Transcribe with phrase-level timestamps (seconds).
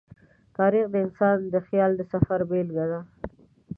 [0.57, 2.99] تاریخ د انسان د خیال د سفر بېلګه ده.